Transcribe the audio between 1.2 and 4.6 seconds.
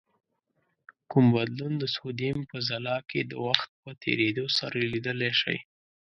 بدلون د سودیم په ځلا کې د وخت په تیرېدو